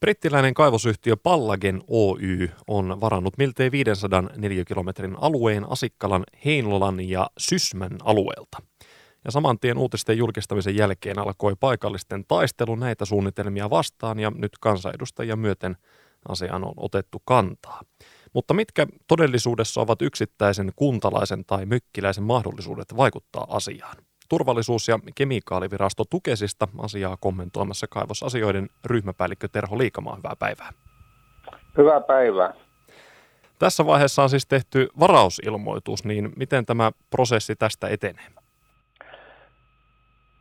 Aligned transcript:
Brittiläinen 0.00 0.54
kaivosyhtiö 0.54 1.16
Pallagen 1.16 1.82
Oy 1.88 2.48
on 2.68 3.00
varannut 3.00 3.38
miltei 3.38 3.70
500 3.70 4.22
neliökilometrin 4.36 5.16
alueen 5.20 5.70
Asikkalan, 5.70 6.24
Heinolan 6.44 7.08
ja 7.08 7.30
Sysmän 7.38 7.98
alueelta. 8.02 8.58
Ja 9.24 9.30
saman 9.30 9.58
tien 9.58 9.78
uutisten 9.78 10.18
julkistamisen 10.18 10.76
jälkeen 10.76 11.18
alkoi 11.18 11.56
paikallisten 11.60 12.24
taistelu 12.28 12.74
näitä 12.74 13.04
suunnitelmia 13.04 13.70
vastaan 13.70 14.18
ja 14.18 14.30
nyt 14.30 14.52
kansanedustajia 14.60 15.36
myöten 15.36 15.76
asiaan 16.28 16.64
on 16.64 16.74
otettu 16.76 17.22
kantaa. 17.24 17.82
Mutta 18.32 18.54
mitkä 18.54 18.86
todellisuudessa 19.06 19.80
ovat 19.80 20.02
yksittäisen 20.02 20.72
kuntalaisen 20.76 21.44
tai 21.44 21.66
mykkiläisen 21.66 22.24
mahdollisuudet 22.24 22.96
vaikuttaa 22.96 23.46
asiaan? 23.48 23.96
Turvallisuus- 24.30 24.88
ja 24.88 24.98
kemikaalivirasto 25.14 26.04
Tukesista 26.10 26.68
asiaa 26.78 27.16
kommentoimassa 27.20 27.86
kaivosasioiden 27.90 28.68
ryhmäpäällikkö 28.84 29.48
Terho 29.48 29.78
Liikamaa. 29.78 30.16
Hyvää 30.16 30.36
päivää. 30.38 30.72
Hyvää 31.78 32.00
päivää. 32.00 32.54
Tässä 33.58 33.86
vaiheessa 33.86 34.22
on 34.22 34.30
siis 34.30 34.46
tehty 34.46 34.88
varausilmoitus, 35.00 36.04
niin 36.04 36.32
miten 36.36 36.66
tämä 36.66 36.92
prosessi 37.10 37.56
tästä 37.56 37.88
etenee? 37.88 38.26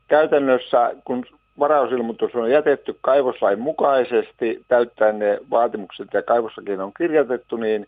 Käytännössä, 0.08 0.91
kun 1.05 1.25
varausilmoitus 1.59 2.35
on 2.35 2.52
jätetty 2.52 2.97
kaivoslain 3.02 3.59
mukaisesti, 3.59 4.66
täyttäen 4.67 5.19
ne 5.19 5.39
vaatimukset 5.49 6.08
ja 6.13 6.23
kaivoslakiin 6.23 6.81
on 6.81 6.91
kirjoitettu, 6.97 7.58
niin 7.58 7.88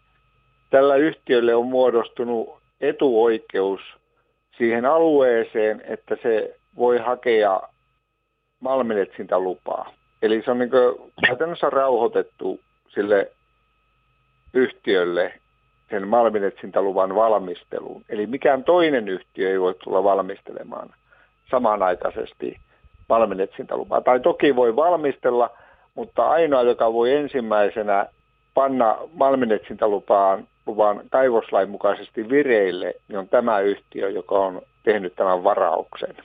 tällä 0.70 0.95
yhtiölle 0.95 1.56
on 1.56 1.68
muodostunut 1.68 2.50
etuoikeus 2.81 3.81
siihen 4.58 4.86
alueeseen, 4.86 5.82
että 5.86 6.18
se 6.23 6.55
voi 6.78 6.98
hakea 6.98 7.62
malminetsintälupaa. 8.59 9.94
Eli 10.22 10.42
se 10.46 10.52
on 10.52 10.59
niin 10.59 10.70
käytännössä 11.28 11.70
rauhoitettu 11.70 12.59
sille 12.90 13.32
yhtiölle 14.54 15.34
sen 15.90 16.08
malminetsintäluvan 16.08 17.16
valmisteluun. 17.16 18.03
Eli 18.09 18.28
mikään 18.28 18.64
toinen 18.64 19.08
yhtiö 19.08 19.50
ei 19.50 19.59
voi 19.59 19.75
tulla 19.84 20.03
valmistelemaan 20.03 20.90
samanaikaisesti 21.52 22.58
malminetsintälupaa. 23.09 24.02
Tai 24.02 24.20
toki 24.20 24.56
voi 24.56 24.75
valmistella, 24.75 25.50
mutta 25.95 26.30
ainoa, 26.30 26.62
joka 26.62 26.94
voi 26.94 27.14
ensimmäisenä 27.14 28.06
panna 28.53 28.97
malminetsintälupaan 29.14 30.47
luvan 30.66 31.02
kaivoslain 31.09 31.70
mukaisesti 31.70 32.30
vireille, 32.30 32.94
niin 33.08 33.20
on 33.20 33.28
tämä 33.28 33.59
yhtiö, 33.59 34.09
joka 34.09 34.36
on 34.36 34.62
tehnyt 34.84 35.16
tämän 35.16 35.44
varauksen. 35.44 36.16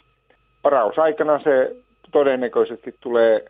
Varausaikana 0.64 1.38
se 1.38 1.76
todennäköisesti 2.10 2.94
tulee 3.00 3.44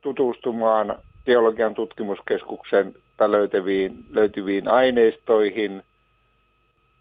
tutustumaan 0.00 0.98
geologian 1.26 1.74
tutkimuskeskuksen 1.74 2.94
löytyviin, 3.26 4.04
löytyviin 4.10 4.68
aineistoihin. 4.68 5.82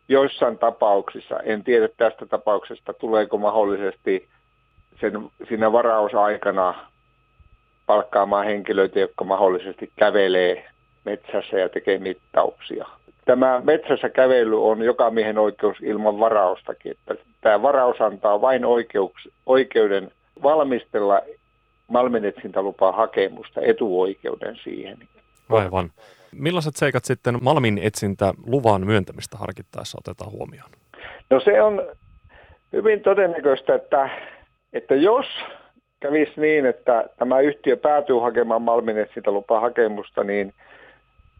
Joissain 0.07 0.57
tapauksissa, 0.57 1.39
en 1.39 1.63
tiedä 1.63 1.89
tästä 1.97 2.25
tapauksesta, 2.25 2.93
tuleeko 2.93 3.37
mahdollisesti 3.37 4.27
sen, 5.01 5.29
siinä 5.47 5.71
varausaikana 5.71 6.89
palkkaamaan 7.85 8.45
henkilöitä, 8.45 8.99
jotka 8.99 9.25
mahdollisesti 9.25 9.91
kävelee 9.95 10.65
metsässä 11.05 11.57
ja 11.57 11.69
tekee 11.69 11.97
mittauksia 11.97 12.87
tämä 13.31 13.61
metsässä 13.63 14.09
kävely 14.09 14.65
on 14.65 14.81
joka 14.81 15.09
miehen 15.09 15.37
oikeus 15.37 15.77
ilman 15.81 16.19
varaustakin. 16.19 16.91
Että 16.91 17.15
tämä 17.41 17.61
varaus 17.61 18.01
antaa 18.01 18.41
vain 18.41 18.65
oikeuks, 18.65 19.29
oikeuden 19.45 20.11
valmistella 20.43 21.21
malminetsintälupaa 21.87 22.91
hakemusta, 22.91 23.61
etuoikeuden 23.61 24.55
siihen. 24.63 24.97
Aivan. 25.49 25.91
Millaiset 26.31 26.75
seikat 26.75 27.05
sitten 27.05 27.37
malminetsintä 27.41 28.33
luvan 28.47 28.85
myöntämistä 28.85 29.37
harkittaessa 29.37 29.97
otetaan 30.01 30.31
huomioon? 30.31 30.69
No 31.29 31.39
se 31.39 31.61
on 31.61 31.87
hyvin 32.73 33.01
todennäköistä, 33.01 33.75
että, 33.75 34.09
että 34.73 34.95
jos 34.95 35.25
kävisi 35.99 36.31
niin, 36.37 36.65
että 36.65 37.05
tämä 37.17 37.39
yhtiö 37.39 37.77
päätyy 37.77 38.19
hakemaan 38.19 38.61
malminetsintälupaa 38.61 39.59
hakemusta, 39.59 40.23
niin– 40.23 40.53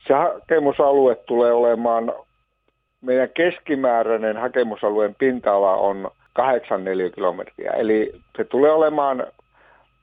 se 0.08 0.14
hakemusalue 0.14 1.16
tulee 1.16 1.54
olemaan, 1.54 2.14
meidän 3.02 3.30
keskimääräinen 3.30 4.38
hakemusalueen 4.38 5.16
pinta-ala 5.16 5.76
on 5.76 6.12
8 6.34 6.82
kilometriä. 7.16 7.72
Eli 7.72 8.14
se 8.38 8.44
tulee 8.44 8.72
olemaan 8.72 9.28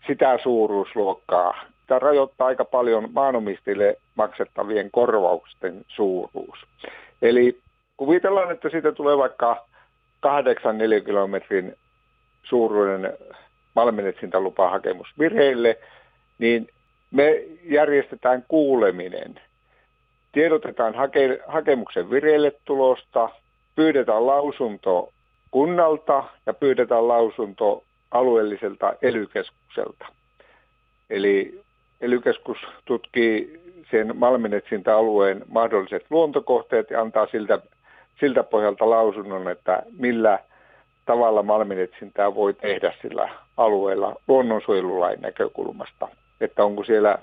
sitä 0.06 0.38
suuruusluokkaa. 0.42 1.64
Tämä 1.86 1.98
rajoittaa 1.98 2.46
aika 2.46 2.64
paljon 2.64 3.08
maanomistajille 3.12 3.96
maksettavien 4.14 4.90
korvausten 4.90 5.84
suuruus. 5.88 6.58
Eli 7.22 7.58
kuvitellaan, 7.96 8.52
että 8.52 8.68
siitä 8.68 8.92
tulee 8.92 9.18
vaikka 9.18 9.66
8 10.20 10.78
kilometrin 11.04 11.76
suuruinen 12.42 13.12
malminetsintälupahakemus 13.74 15.08
vireille, 15.18 15.78
niin 16.38 16.68
me 17.10 17.42
järjestetään 17.64 18.44
kuuleminen– 18.48 19.40
tiedotetaan 20.38 20.94
hake, 20.94 21.40
hakemuksen 21.46 22.10
vireille 22.10 22.52
tulosta, 22.64 23.28
pyydetään 23.74 24.26
lausunto 24.26 25.12
kunnalta 25.50 26.24
ja 26.46 26.54
pyydetään 26.54 27.08
lausunto 27.08 27.82
alueelliselta 28.10 28.94
elykeskukselta. 29.02 30.06
Eli 31.10 31.60
elykeskus 32.00 32.58
tutkii 32.84 33.60
sen 33.90 34.16
malminetsintäalueen 34.16 35.44
mahdolliset 35.48 36.06
luontokohteet 36.10 36.90
ja 36.90 37.00
antaa 37.00 37.26
siltä, 37.26 37.58
siltä 38.20 38.42
pohjalta 38.42 38.90
lausunnon, 38.90 39.48
että 39.48 39.82
millä 39.98 40.38
tavalla 41.06 41.42
malminetsintää 41.42 42.34
voi 42.34 42.54
tehdä 42.54 42.92
sillä 43.02 43.28
alueella 43.56 44.16
luonnonsuojelulain 44.28 45.20
näkökulmasta. 45.20 46.08
Että 46.40 46.64
onko 46.64 46.84
siellä 46.84 47.18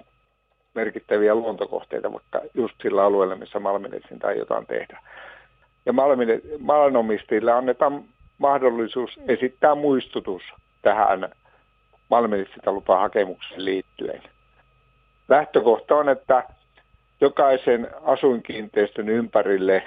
merkittäviä 0.75 1.35
luontokohteita 1.35 2.11
vaikka 2.11 2.41
just 2.53 2.75
sillä 2.81 3.03
alueella, 3.03 3.35
missä 3.35 3.59
malminetsintää 3.59 4.33
jotain 4.33 4.65
tehdä. 4.65 4.99
Ja 5.85 5.93
malminomistajille 6.59 7.51
annetaan 7.51 8.03
mahdollisuus 8.37 9.19
esittää 9.27 9.75
muistutus 9.75 10.41
tähän 10.81 11.29
malminetsintälupahakemukseen 12.09 13.65
liittyen. 13.65 14.23
Lähtökohta 15.29 15.95
on, 15.95 16.09
että 16.09 16.43
jokaisen 17.21 17.87
asuinkiinteistön 18.03 19.09
ympärille 19.09 19.83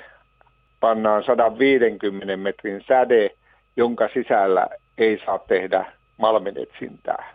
pannaan 0.81 1.25
150 1.25 2.37
metrin 2.37 2.85
säde, 2.89 3.31
jonka 3.77 4.09
sisällä 4.15 4.67
ei 4.99 5.21
saa 5.27 5.39
tehdä 5.39 5.93
malminetsintää. 6.17 7.35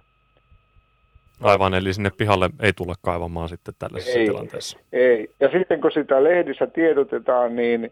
Aivan, 1.41 1.73
eli 1.73 1.93
sinne 1.93 2.11
pihalle 2.17 2.49
ei 2.59 2.73
tule 2.73 2.93
kaivamaan 3.01 3.49
sitten 3.49 3.73
tällaisessa 3.79 4.19
ei, 4.19 4.25
tilanteessa. 4.25 4.79
Ei, 4.93 5.29
ja 5.39 5.49
sitten 5.51 5.81
kun 5.81 5.91
sitä 5.91 6.23
lehdissä 6.23 6.67
tiedotetaan, 6.67 7.55
niin 7.55 7.91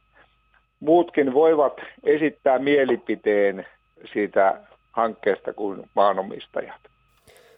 muutkin 0.80 1.34
voivat 1.34 1.74
esittää 2.04 2.60
mielipiteen 2.60 3.66
siitä 4.14 4.62
hankkeesta 4.92 5.54
kuin 5.54 5.90
maanomistajat. 5.96 6.82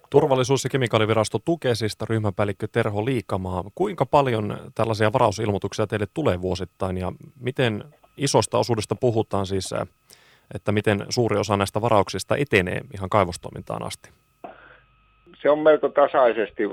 Turvallisuus- 0.09 0.63
ja 0.63 0.69
kemikaalivirasto 0.69 1.39
Tukesista 1.45 2.05
ryhmäpäällikkö 2.09 2.67
Terho 2.71 3.05
Liikamaa. 3.05 3.63
Kuinka 3.75 4.05
paljon 4.05 4.57
tällaisia 4.75 5.13
varausilmoituksia 5.13 5.87
teille 5.87 6.07
tulee 6.13 6.41
vuosittain 6.41 6.97
ja 6.97 7.11
miten 7.39 7.83
isosta 8.17 8.57
osuudesta 8.57 8.95
puhutaan 8.95 9.45
siis, 9.45 9.73
että 10.55 10.71
miten 10.71 11.05
suuri 11.09 11.37
osa 11.37 11.57
näistä 11.57 11.81
varauksista 11.81 12.35
etenee 12.35 12.81
ihan 12.93 13.09
kaivostoimintaan 13.09 13.83
asti? 13.83 14.09
Se 15.43 15.49
on 15.49 15.59
melko 15.59 15.89
tasaisesti, 15.89 16.63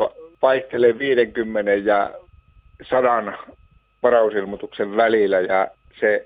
vaihtelee 0.42 0.98
50 0.98 1.72
ja 1.72 2.11
100 2.82 3.32
varausilmoituksen 4.02 4.96
välillä 4.96 5.40
ja 5.40 5.69
se, 6.00 6.25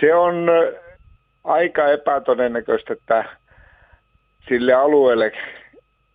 se 0.00 0.14
on 0.14 0.48
aika 1.44 1.88
epätodennäköistä, 1.88 2.92
että 2.92 3.24
sille 4.48 4.72
alueelle, 4.72 5.32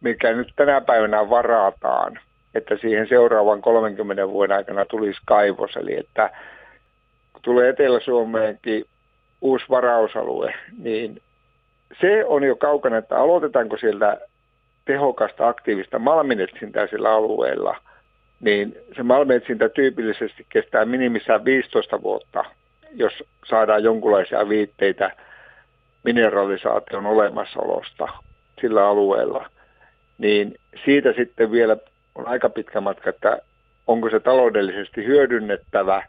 mikä 0.02 0.34
nyt 0.34 0.54
tänä 0.56 0.82
päivänä 0.82 1.30
varataan, 1.30 2.20
että 2.56 2.78
siihen 2.78 3.08
seuraavan 3.08 3.62
30 3.62 4.28
vuoden 4.28 4.58
aikana 4.58 4.86
tulisi 4.86 5.22
kaivos. 5.26 5.76
Eli 5.76 6.00
että 6.00 6.30
kun 7.34 7.42
tulee 7.42 7.70
Etelä-Suomeenkin 7.70 8.86
uusi 9.42 9.66
varausalue, 9.70 10.54
niin 10.78 11.22
se 12.02 12.26
on 12.26 12.44
jo 12.44 12.56
kaukana, 12.56 12.98
että 12.98 13.18
aloitetaanko 13.18 13.78
sieltä 13.78 14.18
tehokasta 14.86 15.48
aktiivista 15.48 16.00
malminetsintää 16.00 16.88
sillä 16.88 17.12
alueella, 17.14 17.78
niin 18.40 18.78
se 18.96 19.04
malminetsintä 19.04 19.70
tyypillisesti 19.70 20.46
kestää 20.50 20.86
minimissään 20.86 21.46
15 21.46 22.02
vuotta, 22.02 22.46
jos 22.94 23.24
saadaan 23.46 23.84
jonkinlaisia 23.84 24.50
viitteitä 24.50 25.12
mineralisaation 26.04 27.06
olemassaolosta 27.06 28.08
sillä 28.62 28.88
alueella. 28.88 29.50
Niin 30.18 30.56
siitä 30.86 31.14
sitten 31.14 31.52
vielä 31.52 31.78
on 32.16 32.28
aika 32.28 32.50
pitkä 32.50 32.82
matka, 32.82 33.10
että 33.10 33.38
onko 33.88 34.10
se 34.10 34.20
taloudellisesti 34.20 35.06
hyödynnettävä, 35.06 36.04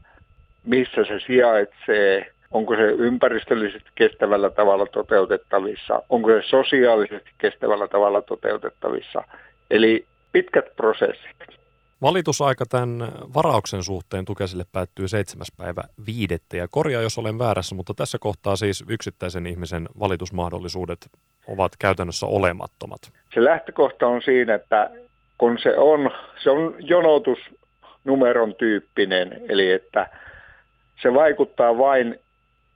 missä 0.65 1.05
se 1.05 1.21
sijaitsee, 1.27 2.33
onko 2.51 2.77
se 2.77 2.83
ympäristöllisesti 2.83 3.91
kestävällä 3.95 4.51
tavalla 4.51 4.87
toteutettavissa, 4.87 6.03
onko 6.09 6.31
se 6.31 6.43
sosiaalisesti 6.43 7.31
kestävällä 7.39 7.89
tavalla 7.89 8.23
toteutettavissa. 8.23 9.23
Eli 9.71 10.07
pitkät 10.33 10.77
prosessit. 10.77 11.57
Valitusaika 12.03 12.67
tämän 12.67 13.13
varauksen 13.35 13.83
suhteen 13.83 14.25
Tukesille 14.25 14.65
päättyy 14.73 15.09
7. 15.09 15.47
päivä 15.57 15.83
viidettä 16.07 16.57
ja 16.57 16.69
korjaa, 16.71 17.03
jos 17.03 17.19
olen 17.19 17.39
väärässä, 17.39 17.75
mutta 17.75 17.95
tässä 17.95 18.19
kohtaa 18.21 18.57
siis 18.57 18.85
yksittäisen 18.89 19.47
ihmisen 19.47 19.89
valitusmahdollisuudet 20.01 20.99
ovat 21.49 21.73
käytännössä 21.79 22.27
olemattomat. 22.27 23.01
Se 23.35 23.45
lähtökohta 23.45 24.07
on 24.07 24.23
siinä, 24.23 24.55
että 24.55 24.91
kun 25.39 25.59
se 25.63 25.77
on, 25.77 26.11
se 26.43 26.51
on 26.51 26.75
jonotusnumeron 26.79 28.55
tyyppinen, 28.55 29.41
eli 29.49 29.71
että 29.71 30.09
se 31.03 31.15
vaikuttaa 31.15 31.79
vain 31.79 32.19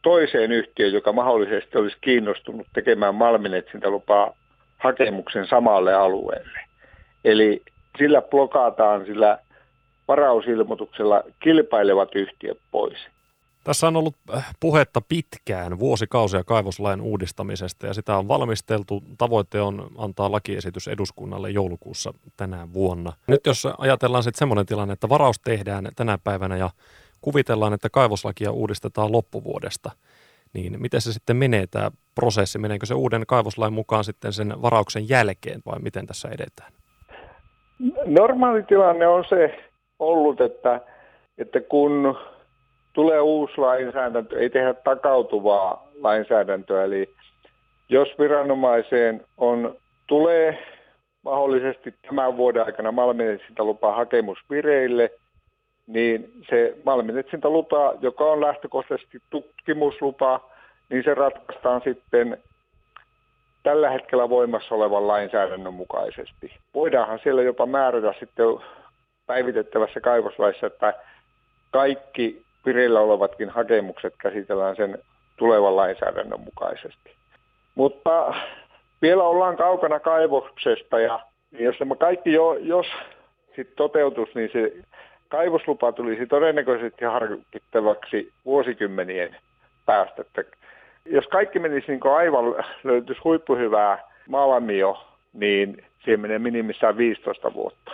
toiseen 0.03 0.53
yhtiöön, 0.53 0.93
joka 0.93 1.13
mahdollisesti 1.13 1.79
olisi 1.79 1.97
kiinnostunut 2.01 2.67
tekemään 2.75 3.15
malminetsintälupaa 3.15 4.37
hakemuksen 4.79 5.47
samalle 5.47 5.95
alueelle. 5.95 6.61
Eli 7.25 7.63
sillä 7.99 8.23
blokataan 8.23 9.07
sillä 9.07 9.39
varausilmoituksella 10.09 11.23
kilpailevat 11.41 12.15
yhtiöt 12.15 12.59
pois. 12.71 12.99
Tässä 13.65 13.89
on 13.89 13.97
ollut 13.97 14.15
äh, 14.35 14.55
puhetta 14.61 15.01
pitkään, 15.09 15.79
vuosikausia 15.79 16.45
kaivoslain 16.45 17.01
uudistamisesta 17.01 17.87
ja 17.87 17.95
sitä 17.95 18.17
on 18.17 18.29
valmisteltu. 18.29 19.03
Tavoite 19.19 19.61
on 19.61 19.91
antaa 19.99 20.33
lakiesitys 20.33 20.89
eduskunnalle 20.89 21.51
joulukuussa 21.51 22.15
tänä 22.37 22.69
vuonna. 22.73 23.13
Nyt 23.27 23.47
jos 23.47 23.69
ajatellaan 23.79 24.23
sitten 24.23 24.39
semmoinen 24.39 24.67
tilanne, 24.67 24.93
että 24.93 25.09
varaus 25.09 25.39
tehdään 25.39 25.89
tänä 25.97 26.19
päivänä 26.25 26.57
ja 26.57 26.71
kuvitellaan, 27.21 27.73
että 27.73 27.89
kaivoslakia 27.91 28.53
uudistetaan 28.53 29.13
loppuvuodesta, 29.13 29.91
niin 30.53 30.83
miten 30.83 31.01
se 31.01 31.13
sitten 31.13 31.37
menee 31.37 31.67
tämä 31.67 31.91
prosessi? 32.15 32.59
Meneekö 32.59 32.87
se 32.87 32.95
uuden 32.95 33.25
kaivoslain 33.27 33.73
mukaan 33.73 34.05
sitten 34.05 34.33
sen 34.33 34.63
varauksen 34.63 35.09
jälkeen 35.09 35.61
vai 35.67 35.79
miten 35.79 36.07
tässä 36.07 36.29
edetään? 36.29 36.73
Normaali 38.05 38.63
tilanne 38.63 39.07
on 39.07 39.25
se 39.29 39.59
ollut, 39.99 40.41
että, 40.41 40.81
että 41.39 41.61
kun 41.61 42.19
tulee 42.93 43.21
uusi 43.21 43.59
lainsäädäntö, 43.59 44.39
ei 44.39 44.51
tehdä 44.51 44.75
takautuvaa 44.75 45.89
lainsäädäntöä, 46.01 46.85
eli 46.85 47.15
jos 47.89 48.09
viranomaiseen 48.19 49.25
on, 49.37 49.77
tulee 50.07 50.59
mahdollisesti 51.25 51.95
tämän 52.07 52.37
vuoden 52.37 52.65
aikana 52.67 52.93
malminetsintälupa 52.93 53.95
hakemus 53.95 54.39
vireille, 54.51 55.11
niin 55.93 56.33
se 56.51 56.75
malminetsintälupa, 56.85 57.95
joka 58.01 58.25
on 58.25 58.41
lähtökohtaisesti 58.41 59.19
tutkimuslupa, 59.31 60.41
niin 60.91 61.05
se 61.05 61.15
ratkaistaan 61.15 61.81
sitten 61.85 62.39
tällä 63.63 63.91
hetkellä 63.91 64.29
voimassa 64.29 64.75
olevan 64.75 65.09
lainsäädännön 65.09 65.75
mukaisesti. 65.75 66.53
Voidaanhan 66.75 67.21
siellä 67.23 67.43
jopa 67.43 67.67
määrätä 67.67 68.15
sitten 68.19 68.47
päivitettävässä 69.27 70.01
kaivoslaissa, 70.01 70.67
että 70.67 70.95
kaikki 71.71 72.43
vireillä 72.67 73.01
olevatkin 73.01 73.51
hakemukset 73.51 74.15
käsitellään 74.19 74.77
sen 74.77 74.99
tulevan 75.37 75.77
lainsäädännön 75.77 76.41
mukaisesti. 76.41 77.15
Mutta 77.75 78.35
vielä 79.03 79.23
ollaan 79.23 79.57
kaukana 79.57 80.01
kaivoksesta 80.01 81.01
ja 81.01 81.21
jos 81.53 81.77
tämä 81.79 81.97
kaikki 81.97 82.33
jo, 82.33 82.55
jos 82.55 82.87
sitten 83.47 83.77
toteutus, 83.77 84.35
niin 84.35 84.51
se 84.53 84.73
kaivoslupa 85.31 85.93
tulisi 85.93 86.27
todennäköisesti 86.27 87.05
harkittavaksi 87.05 88.33
vuosikymmenien 88.45 89.37
päästä. 89.87 90.23
Että 90.23 90.45
jos 91.05 91.27
kaikki 91.27 91.59
menisi 91.59 91.87
niin 91.93 92.01
aivan, 92.17 92.65
löytyisi 92.85 93.21
huippuhyvää 93.25 93.99
malmio, 94.29 95.07
niin 95.33 95.85
siihen 96.05 96.21
menee 96.21 96.39
minimissään 96.39 96.97
15 96.97 97.55
vuotta. 97.55 97.93